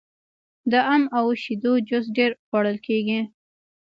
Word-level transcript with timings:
د 0.71 0.73
ام 0.93 1.03
او 1.17 1.25
شیدو 1.43 1.73
جوس 1.87 2.05
ډیر 2.17 2.31
خوړل 2.45 2.77
کیږي. 2.87 3.19